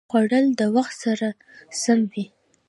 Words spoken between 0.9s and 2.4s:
سره سم وي